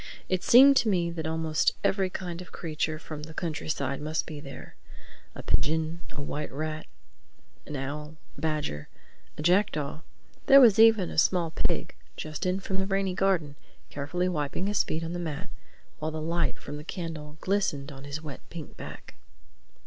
It 0.29 0.43
seemed 0.43 0.75
to 0.77 0.89
me 0.89 1.11
that 1.11 1.27
almost 1.27 1.75
every 1.83 2.09
kind 2.09 2.41
of 2.41 2.51
creature 2.51 2.97
from 2.97 3.21
the 3.21 3.35
countryside 3.35 4.01
must 4.01 4.25
be 4.25 4.39
there: 4.39 4.73
a 5.35 5.43
pigeon, 5.43 6.01
a 6.09 6.19
white 6.23 6.51
rat, 6.51 6.87
an 7.67 7.75
owl, 7.75 8.15
a 8.35 8.41
badger, 8.41 8.89
a 9.37 9.43
jackdaw—there 9.43 10.59
was 10.59 10.79
even 10.79 11.11
a 11.11 11.19
small 11.19 11.51
pig, 11.51 11.93
just 12.17 12.47
in 12.47 12.59
from 12.59 12.77
the 12.77 12.87
rainy 12.87 13.13
garden, 13.13 13.55
carefully 13.91 14.27
wiping 14.27 14.65
his 14.65 14.83
feet 14.83 15.03
on 15.03 15.13
the 15.13 15.19
mat 15.19 15.49
while 15.99 16.09
the 16.09 16.19
light 16.19 16.57
from 16.57 16.77
the 16.77 16.83
candle 16.83 17.37
glistened 17.39 17.91
on 17.91 18.03
his 18.03 18.23
wet 18.23 18.41
pink 18.49 18.75
back. 18.75 19.13